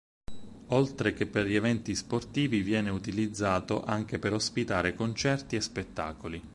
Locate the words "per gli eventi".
1.27-1.93